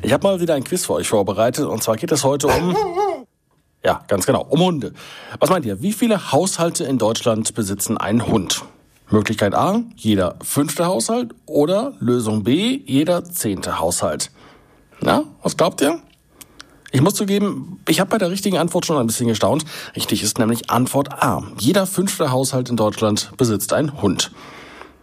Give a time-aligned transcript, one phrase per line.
[0.00, 2.76] Ich habe mal wieder ein Quiz für euch vorbereitet und zwar geht es heute um.
[3.84, 4.92] Ja, ganz genau, um Hunde.
[5.40, 5.82] Was meint ihr?
[5.82, 8.62] Wie viele Haushalte in Deutschland besitzen einen Hund?
[9.10, 14.30] Möglichkeit A, jeder fünfte Haushalt oder Lösung B, jeder zehnte Haushalt.
[15.00, 16.00] Na, was glaubt ihr?
[16.92, 19.64] Ich muss zugeben, ich habe bei der richtigen Antwort schon ein bisschen gestaunt.
[19.96, 21.42] Richtig ist nämlich Antwort A.
[21.58, 24.30] Jeder fünfte Haushalt in Deutschland besitzt einen Hund.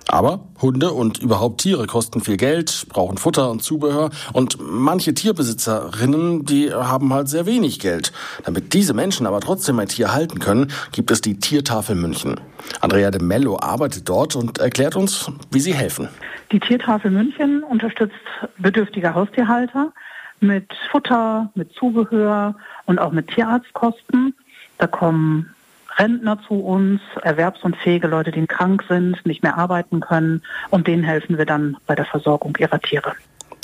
[0.07, 6.45] Aber Hunde und überhaupt Tiere kosten viel Geld, brauchen Futter und Zubehör und manche Tierbesitzerinnen,
[6.45, 8.11] die haben halt sehr wenig Geld.
[8.43, 12.39] Damit diese Menschen aber trotzdem ein Tier halten können, gibt es die Tiertafel München.
[12.81, 16.09] Andrea de Mello arbeitet dort und erklärt uns, wie sie helfen.
[16.51, 18.15] Die Tiertafel München unterstützt
[18.57, 19.93] bedürftige Haustierhalter
[20.39, 22.55] mit Futter, mit Zubehör
[22.85, 24.33] und auch mit Tierarztkosten.
[24.77, 25.53] Da kommen
[25.99, 31.37] Rentner zu uns, erwerbsunfähige Leute, die krank sind, nicht mehr arbeiten können und denen helfen
[31.37, 33.13] wir dann bei der Versorgung ihrer Tiere.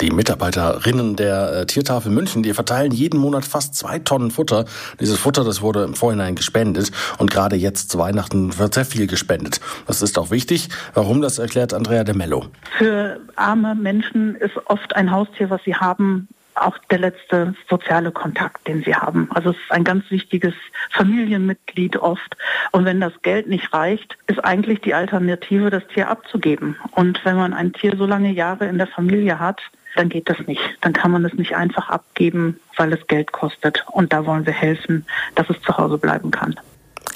[0.02, 4.66] Die Mitarbeiterinnen der äh, Tiertafel München, die verteilen jeden Monat fast zwei Tonnen Futter.
[5.00, 9.06] Dieses Futter, das wurde im Vorhinein gespendet und gerade jetzt zu Weihnachten wird sehr viel
[9.06, 9.60] gespendet.
[9.86, 10.68] Das ist auch wichtig.
[10.92, 12.44] Warum, das erklärt Andrea de Mello.
[12.76, 18.66] Für arme Menschen ist oft ein Haustier, was sie haben, auch der letzte soziale Kontakt,
[18.66, 19.28] den sie haben.
[19.32, 20.54] Also es ist ein ganz wichtiges
[20.90, 22.36] Familienmitglied oft.
[22.72, 26.76] Und wenn das Geld nicht reicht, ist eigentlich die Alternative, das Tier abzugeben.
[26.92, 29.60] Und wenn man ein Tier so lange Jahre in der Familie hat,
[29.96, 30.62] dann geht das nicht.
[30.80, 33.84] Dann kann man es nicht einfach abgeben, weil es Geld kostet.
[33.90, 36.54] Und da wollen wir helfen, dass es zu Hause bleiben kann.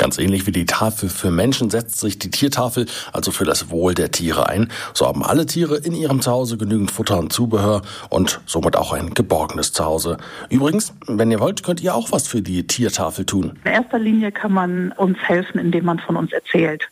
[0.00, 3.92] Ganz ähnlich wie die Tafel für Menschen setzt sich die Tiertafel also für das Wohl
[3.92, 4.72] der Tiere ein.
[4.94, 9.12] So haben alle Tiere in ihrem Zuhause genügend Futter und Zubehör und somit auch ein
[9.12, 10.16] geborgenes Zuhause.
[10.48, 13.58] Übrigens, wenn ihr wollt, könnt ihr auch was für die Tiertafel tun.
[13.66, 16.88] In erster Linie kann man uns helfen, indem man von uns erzählt.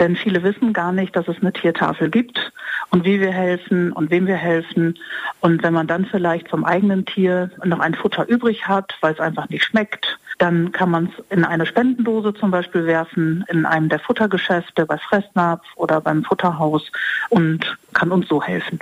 [0.00, 2.50] Denn viele wissen gar nicht, dass es eine Tiertafel gibt
[2.90, 4.98] und wie wir helfen und wem wir helfen.
[5.40, 9.20] Und wenn man dann vielleicht vom eigenen Tier noch ein Futter übrig hat, weil es
[9.20, 13.88] einfach nicht schmeckt, dann kann man es in eine Spendendose zum Beispiel werfen, in einem
[13.88, 16.90] der Futtergeschäfte, bei Fressnapf oder beim Futterhaus
[17.28, 18.78] und kann uns so helfen.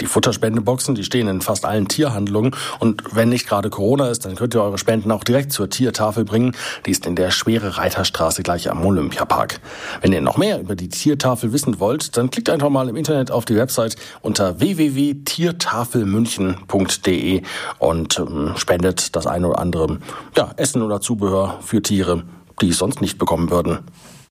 [0.00, 2.54] Die Futterspendeboxen, die stehen in fast allen Tierhandlungen.
[2.78, 6.24] Und wenn nicht gerade Corona ist, dann könnt ihr eure Spenden auch direkt zur Tiertafel
[6.24, 6.54] bringen.
[6.84, 9.60] Die ist in der Schwere Reiterstraße gleich am Olympiapark.
[10.02, 13.30] Wenn ihr noch mehr über die Tiertafel wissen wollt, dann klickt einfach mal im Internet
[13.30, 17.42] auf die Website unter www.tiertafelmünchen.de
[17.78, 19.98] und ähm, spendet das eine oder andere
[20.36, 22.22] ja, Essen oder Zubehör für Tiere,
[22.60, 23.78] die es sonst nicht bekommen würden.